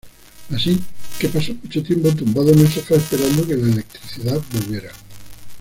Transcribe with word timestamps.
Así 0.49 0.79
que 1.19 1.29
pasó 1.29 1.53
mucho 1.53 1.83
tiempo 1.83 2.09
tumbado 2.15 2.49
en 2.49 2.61
el 2.61 2.67
sofá 2.67 2.95
esperando 2.95 3.45
que 3.45 3.55
la 3.55 3.71
electricidad 3.71 4.41
volviera. 4.51 4.91